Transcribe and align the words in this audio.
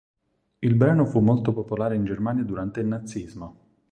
Il 0.61 0.73
brano 0.73 1.05
fu 1.05 1.19
molto 1.19 1.53
popolare 1.53 1.93
in 1.93 2.05
Germania 2.05 2.41
durante 2.43 2.79
il 2.79 2.87
nazismo. 2.87 3.55